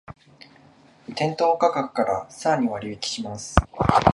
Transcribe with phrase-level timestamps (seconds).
[1.15, 3.55] 店頭価格からさらに割引します